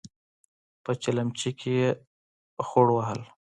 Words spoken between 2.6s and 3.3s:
خوړ وهل.